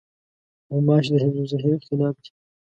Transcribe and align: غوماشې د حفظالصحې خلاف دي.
غوماشې 0.71 1.09
د 1.13 1.15
حفظالصحې 1.23 1.73
خلاف 1.85 2.15
دي. 2.23 2.29